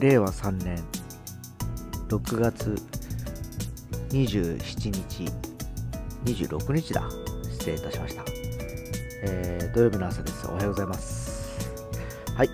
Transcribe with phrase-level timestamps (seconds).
[0.00, 0.82] 令和3年。
[2.08, 2.74] 6月
[4.08, 5.30] 27日。
[6.24, 7.02] 26日だ。
[7.50, 8.24] 失礼いたしました、
[9.24, 10.46] えー、土曜日の朝です。
[10.48, 11.70] おはようございます。
[12.34, 12.50] はい、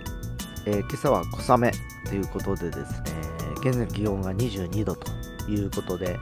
[0.66, 1.70] えー、今朝は小雨
[2.08, 3.12] ということでですね
[3.60, 5.08] 現在の気温が22度と
[5.48, 6.18] いうことで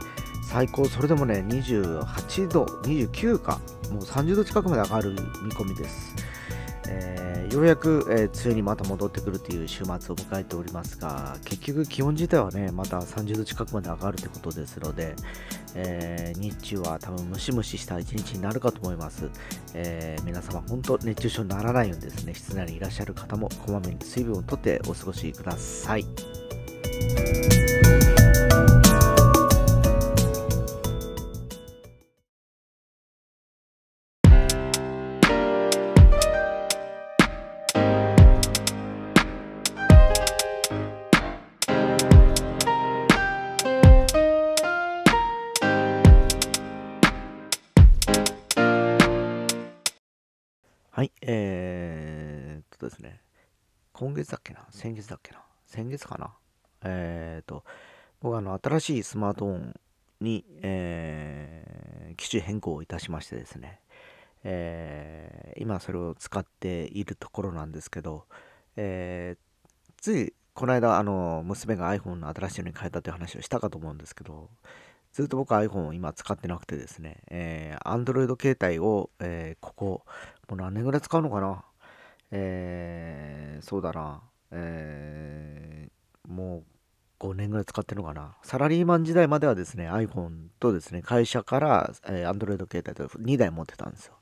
[0.50, 3.59] 最高それでもね28度29か
[3.91, 5.17] もう30度近くまで上がる見
[5.53, 6.14] 込みです。
[6.86, 7.24] えー、
[7.54, 15.14] ようやく、えー、梅雨にまた戻ってくるという週末を迎えておりますが、結局気温自体はね、また30度近くまで上がるということですので、
[15.76, 19.31] えー、日中は多分ムシムシした一日になるかと思います。
[19.72, 25.96] え皆様、本当熱中症にならないようにですね、室内にいらっしゃる方もこまめに水分をとってお過ごしくださ。
[25.96, 26.04] い、
[53.95, 54.67] 今月だっけな？
[54.70, 55.41] 先月だっけな？
[55.67, 56.34] 先月かな？
[56.83, 57.62] えー、っと、
[58.20, 59.81] 僕はあの、新しいスマートフォン
[60.20, 63.78] に、えー、機種変更をいたしましてですね、
[64.42, 68.25] えー、今それを使っているところなんですけど、
[68.75, 74.51] えー、ついこの間、あの、娘が iPhone の新しいのに変えたという話をしたかと思うんですけど、
[75.12, 80.03] ずっと僕 iPhone を今使ってなくてですね、えー、Android 携帯を、えー、ここ、
[80.48, 81.64] もう何年ぐらい使うのかな？
[82.30, 86.64] えー、そうだな、えー、もう
[87.20, 88.36] 5年ぐらい使ってるのかな。
[88.42, 94.14] サラリーマン時代まではですね、iPhone とですね、会社から、えー、Android 携帯と2台持ってたんですよ。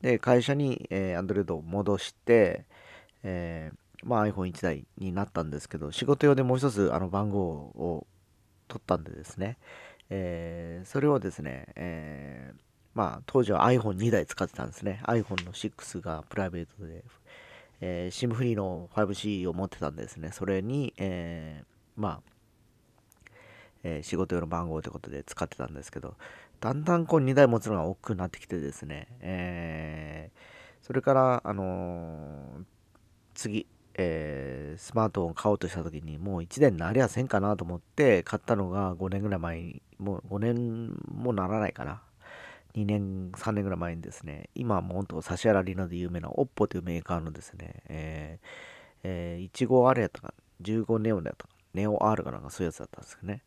[0.00, 2.66] で、会社に、えー、Android を戻して、
[3.22, 8.06] えー、まあ iPhone1 台になったんですけど、仕事用でもう一つあの番号を
[8.68, 9.58] 取ったんでですね、
[10.10, 12.60] えー、それをですね、えー、
[12.94, 15.00] まあ、当時は iPhone2 台使ってたんですね。
[15.04, 17.04] iPhone の6がプライベートで、
[17.80, 20.30] えー、SIM フリーの 5C を持ってたんですね。
[20.32, 22.20] それに、えー、まあ、
[23.82, 26.14] えー、仕事用の番号ということで使ってたんですけど、
[26.60, 32.64] だんだんこう2台持つのが億劫になってきてですね、えー、それから、あのー、
[33.34, 42.02] 次、えー、スマートフォンを買おうとした時にもう1年なりゃせんかなと思って買ったのが5年ぐらい前にもう5年もならないかな
[42.74, 48.46] 2年3年ぐらい前にですね今はもうほんと指原莉乃で有名な OPPO というメーカーのですねえー、
[49.04, 53.42] えー、15R やったか15ネオだったかネオ R かなんかそういうやつだったんですけどね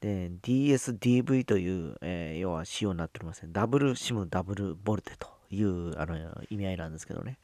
[0.00, 6.16] で DSDV という、えー、要は仕様になっておりますねダブル SIM ダブルボルテというあの
[6.48, 7.38] 意味合いなんですけどね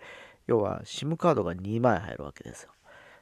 [0.47, 2.71] 要は SIM カードが2枚入るわけですよ。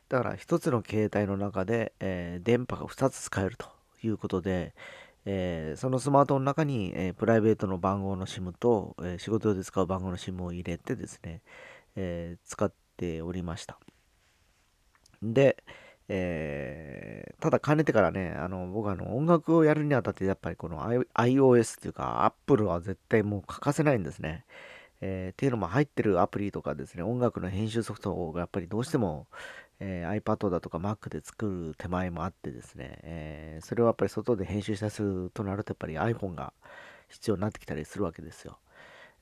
[0.08, 3.66] だから1つの携帯の中で、えー、電波が2つ使えると
[4.02, 4.74] いうことで、
[5.26, 11.42] えー、そのスマートフォンの中に、えー、プライベートの番号の SIM と、え仕事で使う番号の SIM を入れてですね、
[11.96, 13.78] え使っておりました。
[15.22, 15.62] で、
[16.08, 20.82] え、ただかねてからね、あの僕あの音楽をやるにあたってやっぱりこの
[21.14, 24.44] iOS っていうか Apple は絶対もう欠かせないんですね。
[25.00, 29.26] え、っていうのも入ってるアプリとかですね、音楽の編集ソフトがやっぱりどうしても、
[29.86, 36.54] えー、iPad だとか Mac で作る手前もあってですね、えー、それをやっぱり外で編集したりするとなるとやっぱり iPhone が
[37.10, 38.58] 必要になってきたりするわけですよ。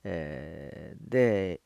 [0.05, 1.61] えー、で、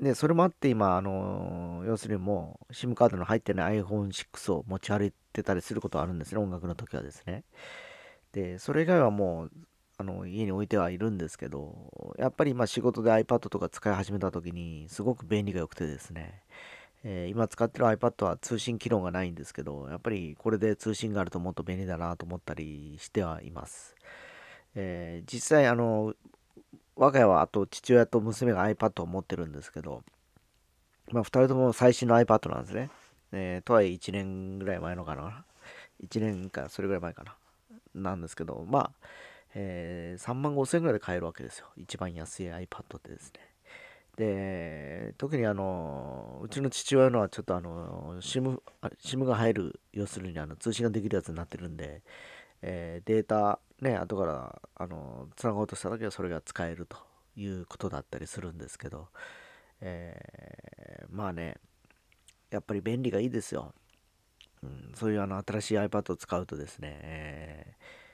[0.00, 7.42] で、それもあって今、あの要するにもう SIM カードの入ってない iPhone6 を持ち歩いてたりすることはあるんですね、音楽の時はですね。
[8.30, 9.50] で、それ以外はもう
[9.98, 16.42] あの家に置いてはいるんですけど、やっぱり今仕事で iPad とか使い始めた時にすごく便利が良くてですね、
[17.08, 23.94] えー、今使ってる iPad は通信機能がないんですけど、やっぱりこれで通信があるともっと便利だなと思ったりしてはいます。
[24.74, 26.14] えー、実際あの、
[26.96, 30.02] 我が家はあと父親と娘が iPad を持ってるんですけど、
[31.12, 32.90] まあ2人とも最新の iPad なんですね。
[33.30, 35.44] えー、とはいえ1年ぐらい前のかな。
[36.04, 37.36] 1年かそれぐらい前かな。
[37.94, 38.90] なんですけど、まあ、
[39.54, 41.68] えー、3万5千円ぐらいで買えるわけですよ。
[41.76, 43.55] 一番安い iPad でですね。
[44.16, 48.60] で、特にあの、うちの父親のはちょっとあの、SIM、
[49.02, 52.02] SIM が入る、要するにあの通信ができるやつになってるんで、
[52.62, 56.96] えー、データ、ね、後からあの繋ごうとした時はそれが使えると
[57.36, 59.08] いうことだったりするんですけど、
[59.80, 61.56] えー、まあね、
[62.50, 63.74] やっぱり便利がいいですよ。
[64.62, 68.06] うん、そういうあの新しい iPad を使うとですね、えー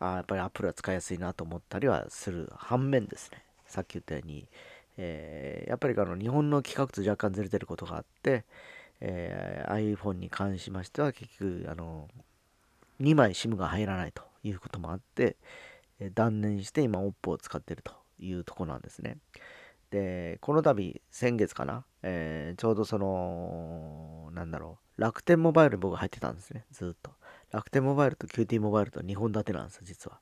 [0.00, 4.48] あやっぱり Apple は使いやすいなと思ったりはする反面ですね、さっき言ったように、
[4.96, 8.44] えー、やっぱりあの日本の規格と若干ずれてることがあって、
[9.00, 12.08] えー、iPhone に関しましては結局あの
[13.00, 15.36] 2枚 SIM が入らないということもあって、
[15.98, 19.18] え断念して今 OPPO を使ってるというとこなんですね。
[19.90, 27.12] で、この度、先月かな、えー、ちょうどその、なんだろう、楽天モバイルに僕が入ってたんですね、ずっと。
[27.52, 30.20] 楽天モバイルと QT モバイルと2本立てなんです、実は。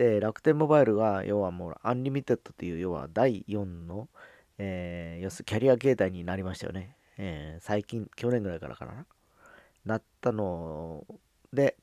[0.00, 4.08] で、楽天モバイルが、要はもう、アンリミテッドという、要は第4の、
[4.56, 6.96] えー、要するキャリア形態になりましたよね。
[7.18, 9.04] えー、最近、去年ぐらいからかな。
[9.84, 11.04] なったの
[11.52, 11.76] で、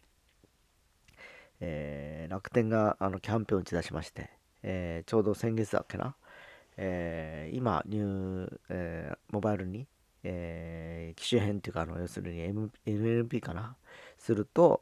[1.59, 4.31] えー、楽天があのキャンペーンを打ち出しまして、
[4.63, 6.15] えー、ちょうど先月だっけな、
[6.75, 9.85] えー、今、ニュー、えー、モバイルに、
[10.23, 13.75] えー、機種変っていうか、あの要するに、 M、MNP かな、
[14.17, 14.81] すると、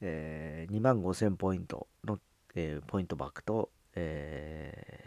[0.00, 2.18] えー、2万5000ポイントの、
[2.60, 5.04] えー、ポイントバックと、え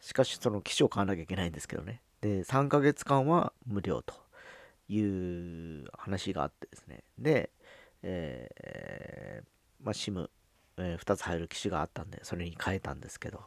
[0.00, 2.00] ー、しかしその機種を買わなきゃいけないんですけどね。
[2.22, 4.14] で、3ヶ月間は無料と
[4.88, 7.04] いう話があってですね。
[7.18, 7.50] で、
[8.02, 10.30] えー、まあ、SIM、
[10.78, 13.42] えー、2つ入る機種があったんで、それに変えたんですけど、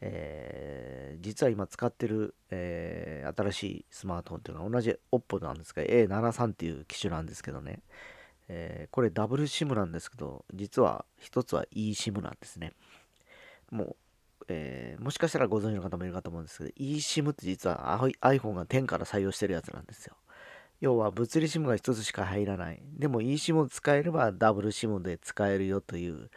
[0.00, 7.80] えー、実は今使ってる、えー、新しいスマートフォンというのは同じ OPPO なんですが A73 っていう機種なんですけどね、
[8.48, 12.72] えー、これダブル SIM なんですけど実は一つは eSIM なんですね。
[13.70, 13.96] もう、
[14.48, 20.16] えー、もしかしたらご存知の方もいるかと思うんですけど eSIM って実は iPhone が10から採用してるやつなんですよ。
[20.80, 22.82] 要は物理 SIM が1つしか入らない。
[22.98, 26.30] でも eSIM を使えればダブル SIM で使えるよという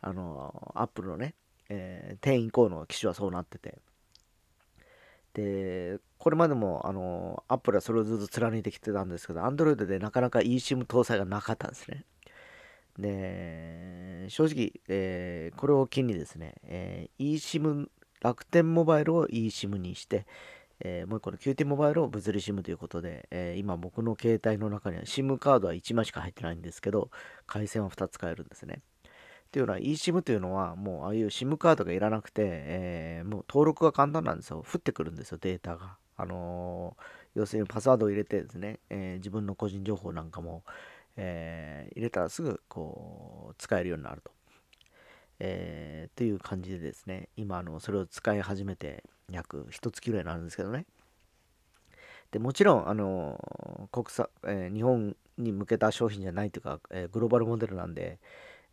[0.00, 1.34] あの Apple のね
[1.68, 3.78] えー、10以降の機種はそうなってて。
[5.34, 12.06] で、これまでも、あの、アップルはそれをずっと貫いてきてたんですけど、Android でなかなか eSIM 搭載がなかったんですね。
[12.98, 17.88] で、正直、えー、これを機にですね、えー、eSIM、
[18.22, 20.26] 楽天モバイルを eSIM にして、
[20.80, 27.10] えー、もう一個の QT モバイルを物理 SIM ということで、えー、今僕の携帯の中には SIM カードは1枚しか入ってないんですけど、
[27.46, 28.80] 回線は2つ使えるんですね。
[29.48, 34.64] っていうのは eSIM というのはもうああいう SIM カードがいらなくて、えー、もう登録が簡単なんですよ。
[34.66, 35.98] 降ってくるんですよ、データが。
[36.16, 40.62] あのー、要するにパスワードを入れてですね、えー、自分の個人情報なんかも、
[41.16, 44.32] え入れたらすぐこう使えるようになると。
[45.40, 50.86] えー、という感じでですね、今あのそれを使い始めて約1月ぐらいになるんですけどね。
[52.30, 58.18] でもちろん、あの国際、え日本に向けた商品じゃないというか、えグローバルモデルなんで、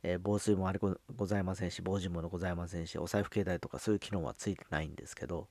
[0.04, 5.48] えー、防水もあれございませんし、防塵もございませんし、お財布携帯とかそういう機能はついてないんですけど、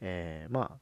[0.00, 0.78] え、まあ、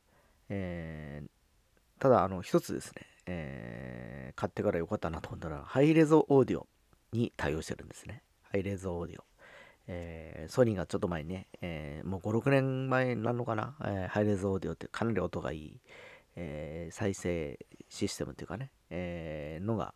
[0.54, 6.66] えー、ただ、あの、一つですね、えー、買ってからよかったなと思ったら、ハイレゾオーディオ
[7.12, 8.22] に対応してるんですね。
[8.43, 9.25] ハイレゾオーディオ。
[9.88, 15.81] えー、ソニーがちょっと前にね、えー、もう5、6年前になるのかな、えー、ハイレゾオーディオってかなり音がいい、
[16.34, 17.58] え再生
[17.90, 19.94] システムっていうかね、えのが、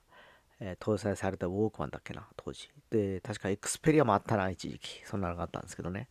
[0.61, 2.70] え、搭載されたウォークマンだっけな、当時。
[2.91, 5.02] で、確かエクスペリアもあったな、一時期。
[5.05, 6.09] そんなのがあったんですけどね。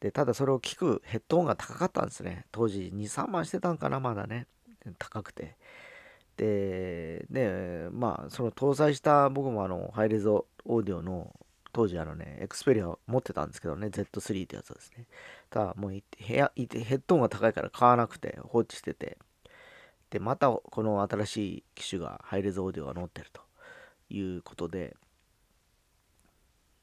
[0.00, 2.46] で、ただそれを聞くヘッドホンが高かったんですね。
[2.52, 4.46] 当時2、3万してたんかな、まだね。
[4.98, 5.56] 高くて。
[6.36, 11.34] で、で、まあ、その搭載した僕もあの、ハイレゾオーディオの
[11.72, 15.06] 当時あのね、エクスペリア持ってたんですけどね、Z3 ってやつですね。
[15.50, 19.18] ただもう部屋、ヘッドホンが高いから買わなくて放置してて、
[20.10, 23.48] で、またこの新しい機種がハイレゾオーディオが載ってると。
[24.10, 24.96] いうことで、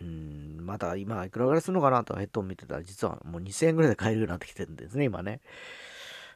[0.01, 5.41] うん、まだ今いくらぐらいするのかなとヘッドホン見てたら、実はもう2000円ぐらいで買えるようになってきてるんですね、今ね。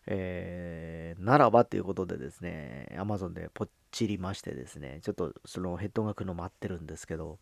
[0.07, 7.37] えー、ならばということでですね、Amazon でポッチりましてですね、ちょっとそのヘッドが来るの待ってるんですけど、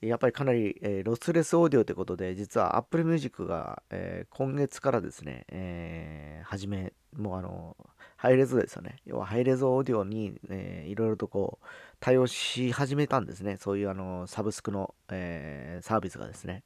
[0.00, 7.76] やっぱりかなり、えー、ロスレスオーディオということで、実は Apple Music が、えー、今月からですね、えー、始め、もうあの、
[8.20, 8.96] ハイレゾですよね。
[9.06, 11.66] 要はハイレゾオーディオに、えー、いろいろとこう、
[12.00, 13.56] 対応し始めたんですね。
[13.56, 16.62] そういうあの、サブスクの、えー、サービスがですね。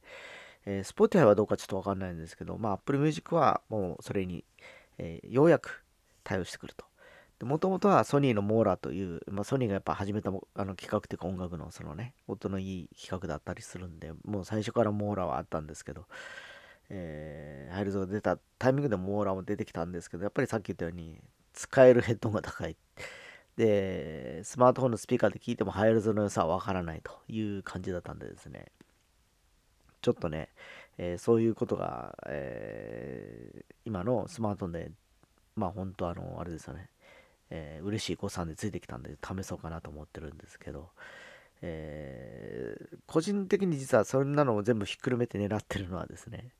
[0.66, 4.44] えー、Spotify はどうかちょっとわかんないんですけど、まあ Apple Music はもうそれに、
[4.99, 5.84] えー、ようやく
[6.25, 6.87] 対応してくると。
[7.46, 16.06] もともとはソニーのモーラという、まあ、ソニーがやっぱ始めたあの企画というか音楽のそのね、音のいい企画だったりするんで、もう最初からモーラはあったんですけど、
[16.88, 21.20] えー、ハイレゾが出たタイミングでモーラも出てきたんですけど、やっぱりさっき言ったように、
[21.54, 22.76] 使えるヘッドホンが高い。
[23.56, 28.66] で、スマートフォンのスピーカーで聞いてもハイルズの良さはわからないという感じだったんでですね、
[30.02, 30.50] ちょっとね、
[30.99, 34.90] えー、そういうことが、えー、今のスマートフォンで、
[35.56, 36.90] まあ本当あの、あれですよね、
[37.50, 40.90] えー、嬉しい誤算でついてきたんで試そうかなと思ってるんですけど、
[41.62, 46.50] えー、個人的に実はそんなのを全部ひっくるめて狙ってるのはですね、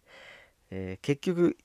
[0.71, 1.59] えー、結局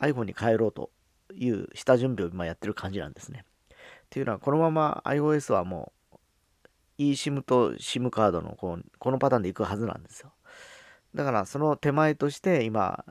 [0.00, 0.90] iPhone に変えろと
[1.36, 3.44] いう下準備を今やってる感じなんですね。
[3.70, 3.76] っ
[4.10, 6.16] ていうのは、このまま iOS はもう
[6.98, 10.32] eSIM と SIM カードのこうこのパターンでいくはずなんですよ。
[11.14, 13.04] だからその手前として今、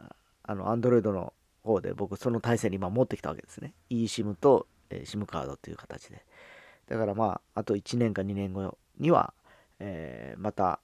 [0.44, 3.74] あの Android の方で僕その体制に今持ってきたわけですね。
[3.90, 6.26] eSIM と、SIM カードという形で。
[6.88, 9.34] だからまあ、あと1年か2年後には、
[9.80, 10.80] えー、また、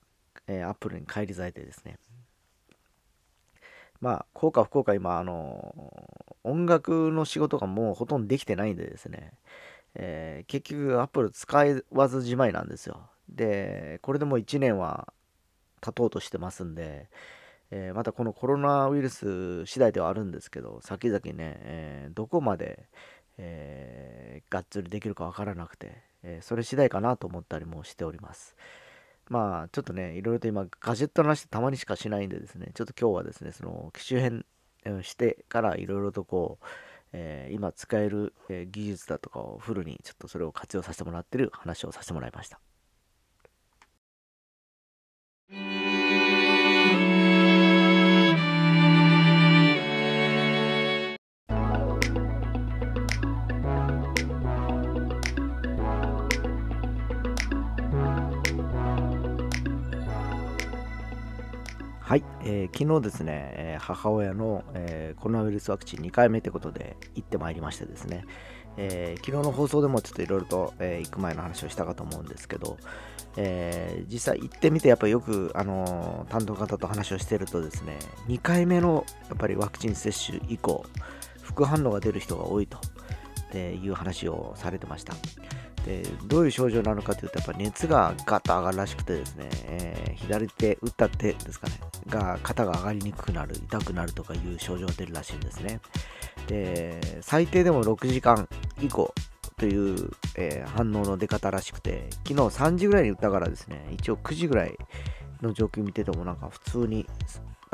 [0.47, 1.97] えー、Apple に返り咲いてですね。
[4.01, 5.75] まあ、効か不幸か今、あの
[6.43, 9.33] 音楽の仕事がもうほとんどできてないんでですね、
[9.95, 13.01] えー、結局 Apple 使わずじまいなんですよ。
[13.27, 15.13] で、これでもう1年は
[15.81, 17.09] 経とうとしてますんで、
[17.71, 22.87] えー、またこのコロナウイルス次第ではあるんですけど、先々ね、えー、どこまで、
[23.37, 28.55] えー、がっつりできるかわからなくて、えそれ次第かなと思ったりもしております。
[29.29, 34.45] まあ、ちょっとね、いろいろと今、ガジェットの話たまにしかしないんでですね、ちょっと今日はですね、その機種編
[35.03, 36.65] してからいろいろとこう、
[37.13, 38.33] えー、今使える、
[38.71, 42.59] 技術だとかをフルにちょっとそれを活用させてもらってる話をさせてもらいました。
[62.09, 68.25] はい、えー、昨日ですね、母親の、えー、コロナウイルスワクチン2回目ということで行ってまいりましてですね、
[68.77, 72.77] え昨日の放送でもちょっといろいろと、え行く前の話をしたかと思うんですけど、
[73.37, 80.83] え実際行ってみてやっぱりよく、あの担当方と話をしてるとですね、2回目のやっぱりワクチン接種以降、
[81.43, 82.79] 副反応が出る人が多いと
[83.55, 85.13] いう話をされてました。
[85.85, 95.79] でどういう症状なのかというと、やっぱ熱がガッと上がるらしくてですね、えー、左手、打った手ですかね、が肩が上がりにくくなる、痛くなるとかいう症状が出るらしいんですね。
[96.47, 98.47] で、最低でも6時間
[98.81, 99.13] 以降
[99.57, 104.77] という、えー、反応の出方らしくて、昨日3時ぐらいに打ったからですね、一応9時ぐらい
[105.41, 107.05] の状況見ててもなんか普通に、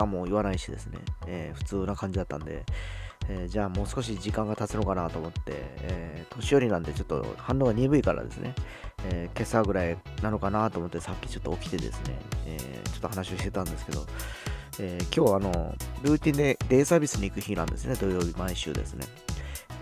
[0.06, 2.66] も言わないしですね、えー、普通な感じだったんで、
[3.30, 8.54] えー、じゃあもう少し時間が経つのかなと思って、えー、年寄りなんでちょっと反応が鈍いからですね、
[9.06, 14.06] え、今朝ぐらいなのかなと思ってさっきちょっと起きてですね、えちょっと話をしてたんですけど、
[14.80, 19.06] え今日あの、ルーティンでデイサービスに行く日なんですね、土曜日毎週ですね。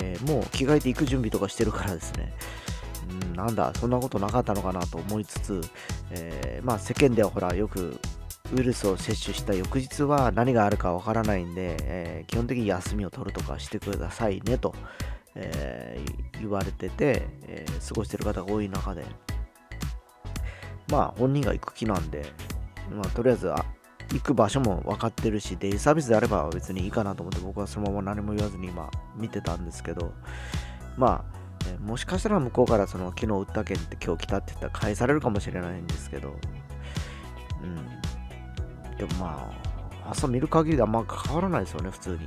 [0.02, 2.34] えもう着替えて行く準備とかしてるからですね、
[3.30, 5.62] うん、なんだ、そんなことなかったのかなと思いつつ、
[6.12, 8.00] えまあ世間ではほらよく
[8.52, 14.76] ウイルスを接種した翌日は何があるかわからないんで、えー、基本的に休みを取るとかしてくださいねと、
[15.34, 19.06] えー、言われてて、えー、過ごしてる方が多い中で、
[20.92, 22.26] まあ本人が行く気なんで、
[22.92, 23.66] まあ、とりあえずあ
[24.12, 30.14] 行く場所も分かってるし、デイサービスであれば別にいいかなと思って僕はそのまま何も言わずに今見てたんですけど、
[30.98, 36.36] まあ、えもしかしたら向こうからその昨日売った件って今日来たって言ったら返されるかもしれないんですけど、
[37.64, 37.78] うん、
[38.98, 39.52] でもま
[40.06, 42.18] あ、朝見る限りであんま変わらないですよね、普通に。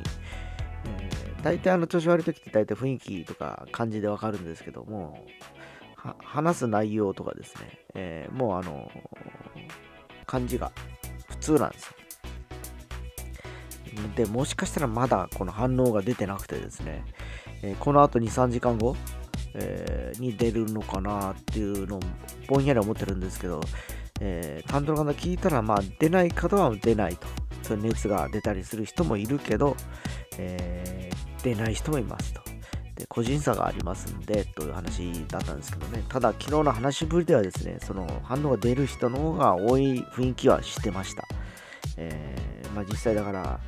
[1.01, 5.27] えー、大体あの調子悪い時って大体雰囲気とか感じでわかるんですけども、
[6.19, 8.91] 話す内容とかですね、えー、もうあの
[10.27, 10.73] 感じが
[11.29, 11.93] 普通なんですよ。
[14.15, 17.05] で、もしかしたらまだこの反応が出てなくてですね、
[17.63, 18.95] えー、この後2、3時間後、
[19.55, 22.01] えー、に出るのかなっていうのを
[22.47, 23.61] ぼんやり思ってるんですけど、
[24.21, 27.27] えー、担当の方聞いたら、まあ、出ない方は出ないと。
[27.63, 29.77] そ熱が出たりする人もいるけど、
[30.39, 32.41] えー、出ない人もいますと。
[32.95, 36.03] で個人差がありますんで、という話だったんですけどね。
[36.09, 41.27] ただ、昨日の話ぶりではですね、その反応が出る人の方が多い雰囲気はしてました。
[41.99, 43.61] えー、まあ、実際だから、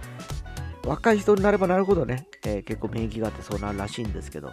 [0.87, 4.53] 若い人になればなるほどね、えー、結構免疫があってそうなるらしいんですけど、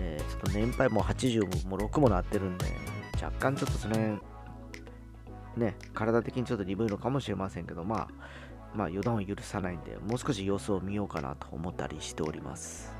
[0.00, 2.66] えー、ちょっと年配も80も6もなってるんで、
[3.22, 4.18] 若干ちょっとその辺、
[5.58, 8.08] ね、体的にちょっと鈍いのかもしれませんけど、まあ、
[8.74, 12.94] まあ、予断を許さないんで、もう少し様子を見ようかなと思ったりしております。